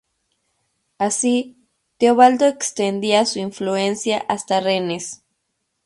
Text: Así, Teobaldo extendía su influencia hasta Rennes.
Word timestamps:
Así, 0.97 1.57
Teobaldo 1.99 2.47
extendía 2.47 3.23
su 3.27 3.37
influencia 3.37 4.25
hasta 4.27 4.59
Rennes. 4.59 5.21